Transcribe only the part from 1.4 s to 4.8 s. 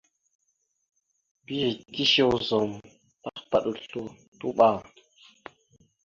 Mbiyez tishe ozum tahəpaɗ oslo, tuɓa.